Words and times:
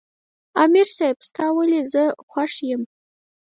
"امیر 0.63 0.87
صېب 0.95 1.17
ستا 1.27 1.45
ولې 1.55 1.81
زۀ 1.91 2.03
خوښ 2.29 2.53
یم" 2.69 2.81
ـ 2.87 2.91